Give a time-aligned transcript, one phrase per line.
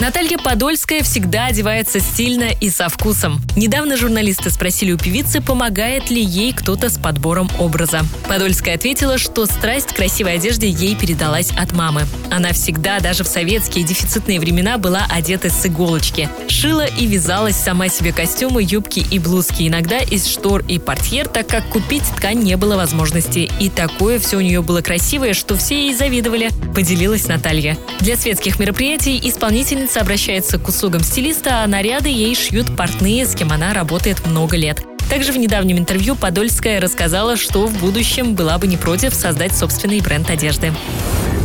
[0.00, 3.40] Наталья Подольская всегда одевается стильно и со вкусом.
[3.56, 8.02] Недавно журналисты спросили у певицы, помогает ли ей кто-то с подбором образа.
[8.28, 12.02] Подольская ответила, что страсть к красивой одежде ей передалась от мамы.
[12.30, 16.28] Она всегда, даже в советские дефицитные времена, была одета с иголочки.
[16.48, 21.46] Шила и вязалась сама себе костюмы, юбки и блузки, иногда из штор и портьер, так
[21.46, 23.48] как купить ткань не было возможности.
[23.60, 27.78] И такое все у нее было красивое, что все ей завидовали, поделилась Наталья.
[28.00, 33.34] Для светских мероприятий исполнительница Художница обращается к услугам стилиста, а наряды ей шьют портные, с
[33.34, 34.82] кем она работает много лет.
[35.10, 40.00] Также в недавнем интервью Подольская рассказала, что в будущем была бы не против создать собственный
[40.00, 40.72] бренд одежды.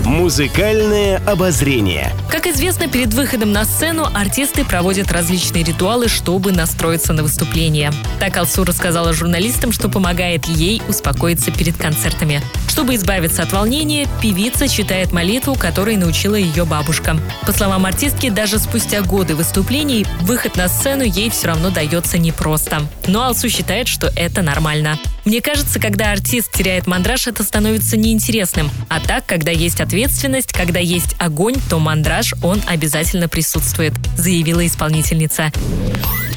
[0.09, 2.11] Музыкальное обозрение.
[2.31, 7.91] Как известно, перед выходом на сцену артисты проводят различные ритуалы, чтобы настроиться на выступление.
[8.19, 12.41] Так Алсу рассказала журналистам, что помогает ей успокоиться перед концертами.
[12.67, 17.15] Чтобы избавиться от волнения, певица читает молитву, которой научила ее бабушка.
[17.45, 22.81] По словам артистки, даже спустя годы выступлений, выход на сцену ей все равно дается непросто.
[23.05, 24.97] Но Алсу считает, что это нормально.
[25.25, 28.71] Мне кажется, когда артист теряет мандраж, это становится неинтересным.
[28.87, 35.51] А так, когда есть ответственность, когда есть огонь, то мандраж, он обязательно присутствует, заявила исполнительница.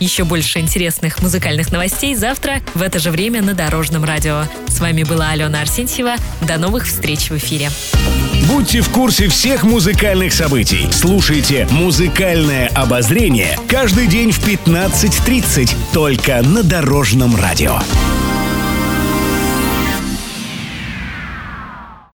[0.00, 4.46] Еще больше интересных музыкальных новостей завтра в это же время на Дорожном радио.
[4.66, 6.16] С вами была Алена Арсентьева.
[6.40, 7.70] До новых встреч в эфире.
[8.48, 10.88] Будьте в курсе всех музыкальных событий.
[10.90, 17.78] Слушайте «Музыкальное обозрение» каждый день в 15.30 только на Дорожном радио.